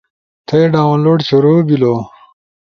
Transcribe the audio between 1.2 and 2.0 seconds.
شروع بلو